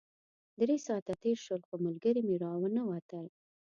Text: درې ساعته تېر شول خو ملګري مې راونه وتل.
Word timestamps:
درې 0.59 0.75
ساعته 0.87 1.13
تېر 1.23 1.37
شول 1.45 1.61
خو 1.67 1.75
ملګري 1.85 2.21
مې 2.27 2.35
راونه 2.45 2.81
وتل. 2.89 3.25